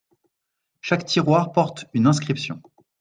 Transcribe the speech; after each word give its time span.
Chaque 0.81 1.05
tiroir 1.05 1.51
porte 1.51 1.85
une 1.93 2.07
inscription. 2.07 2.59